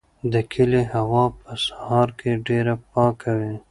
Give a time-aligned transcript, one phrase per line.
[0.33, 3.53] د کلي هوا په سهار کې ډېره پاکه وي.